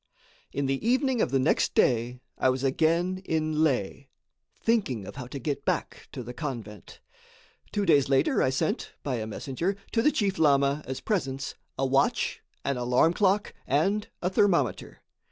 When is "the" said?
0.65-0.83, 1.29-1.37, 6.23-6.33, 10.01-10.11